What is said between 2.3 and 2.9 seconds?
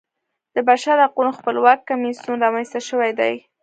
رامنځته